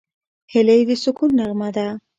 هیلۍ 0.51 0.81
د 0.87 0.91
سکون 1.03 1.29
نغمه 1.39 1.69
ده 1.75 1.87